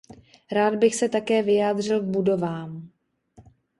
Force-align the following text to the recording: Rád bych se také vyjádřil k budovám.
Rád 0.51 0.75
bych 0.75 0.95
se 0.95 1.09
také 1.09 1.43
vyjádřil 1.43 2.01
k 2.01 2.03
budovám. 2.03 2.89